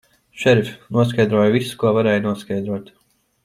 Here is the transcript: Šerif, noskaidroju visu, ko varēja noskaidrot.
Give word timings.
Šerif, 0.43 0.71
noskaidroju 0.97 1.53
visu, 1.57 1.77
ko 1.85 1.95
varēja 1.99 2.25
noskaidrot. 2.27 2.95